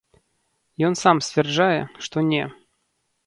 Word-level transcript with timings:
Ён 0.87 0.93
сам 1.01 1.19
сцвярджае, 1.27 1.77
што 2.07 2.23
не. 2.31 2.43